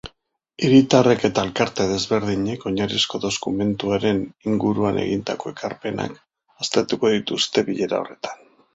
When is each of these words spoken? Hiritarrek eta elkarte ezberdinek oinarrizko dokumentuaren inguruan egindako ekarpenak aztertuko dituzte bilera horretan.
Hiritarrek 0.67 1.25
eta 1.29 1.43
elkarte 1.47 1.85
ezberdinek 1.97 2.65
oinarrizko 2.71 3.21
dokumentuaren 3.27 4.25
inguruan 4.51 5.01
egindako 5.05 5.55
ekarpenak 5.57 6.21
aztertuko 6.67 7.17
dituzte 7.19 7.69
bilera 7.73 8.05
horretan. 8.05 8.47